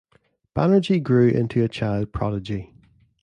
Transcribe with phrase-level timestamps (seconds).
[0.55, 2.73] Banerjee grew into a child prodigy.